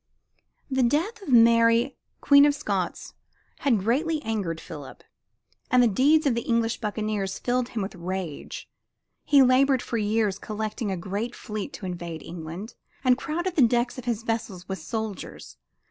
[0.71, 3.13] The death of Mary Queen of Scots
[3.59, 5.03] had greatly angered Philip,
[5.69, 8.67] and the deeds of the English buccaneers filled him with rage.
[9.25, 13.99] He labored for years collecting a great fleet to invade England, and crowded the decks
[13.99, 15.57] of his vessels with soldiers.